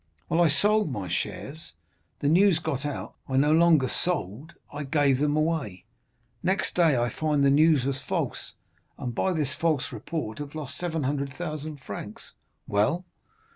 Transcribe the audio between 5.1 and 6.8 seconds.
them away, next